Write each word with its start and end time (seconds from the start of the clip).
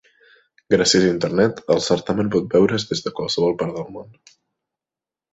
Gràcies 0.73 1.03
a 1.09 1.09
Internet, 1.15 1.59
el 1.75 1.83
certamen 1.87 2.31
pot 2.35 2.47
veure's 2.53 2.85
des 2.93 3.03
de 3.09 3.13
qualsevol 3.19 3.53
part 3.61 3.77
del 3.77 3.85
món. 3.99 4.09